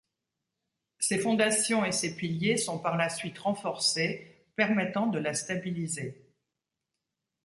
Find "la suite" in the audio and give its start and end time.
2.97-3.37